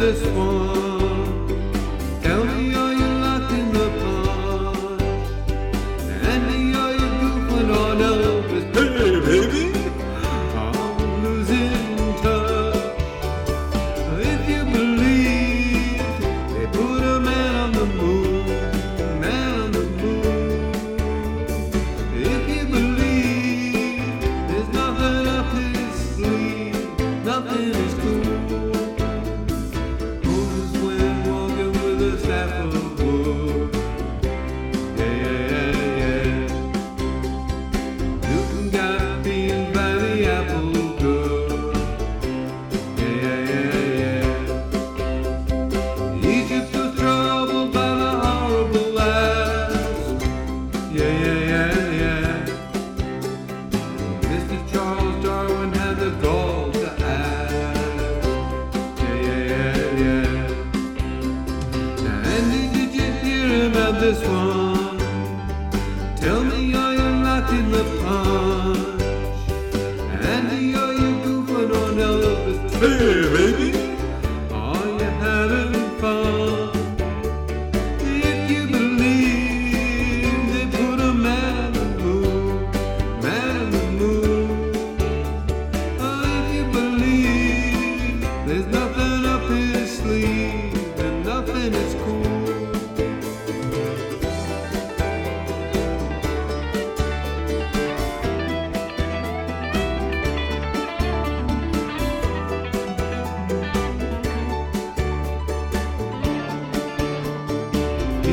[0.00, 1.46] this one.
[2.22, 5.02] Tell me, are you locked in the pond?
[64.02, 64.61] this one.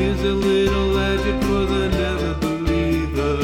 [0.00, 3.36] Here's a little legend for the never believer.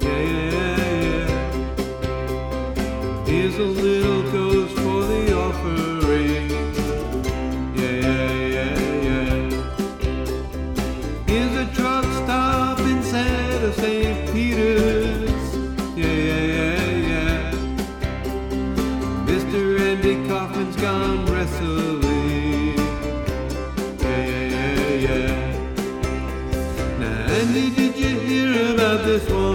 [0.00, 0.78] Yeah, yeah, yeah.
[1.04, 1.26] yeah.
[3.26, 6.48] Here's a little ghost for the offering.
[7.76, 8.76] Yeah, yeah, yeah,
[9.08, 9.34] yeah.
[11.26, 14.32] Here's a truck stop instead of St.
[14.32, 15.54] Peter's.
[15.94, 16.80] Yeah, yeah, yeah,
[17.12, 17.52] yeah.
[19.26, 19.80] Mr.
[19.80, 22.45] Andy Coffin's gone wrestling.
[27.60, 29.45] did you hear about this one?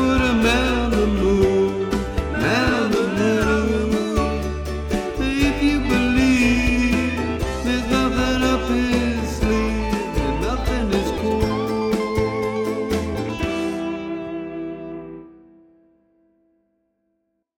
[0.00, 0.69] por mim.